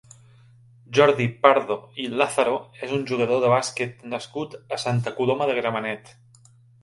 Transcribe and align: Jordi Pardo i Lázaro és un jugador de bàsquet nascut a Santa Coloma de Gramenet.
Jordi 0.99 1.27
Pardo 1.43 1.75
i 2.03 2.05
Lázaro 2.21 2.55
és 2.87 2.95
un 2.97 3.05
jugador 3.13 3.43
de 3.45 3.53
bàsquet 3.53 4.01
nascut 4.15 4.55
a 4.79 4.83
Santa 4.87 5.17
Coloma 5.19 5.51
de 5.51 5.59
Gramenet. 5.61 6.11